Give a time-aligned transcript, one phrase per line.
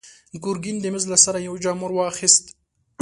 [0.43, 2.45] ګرګين د مېز له سره يو جام ور واخيست.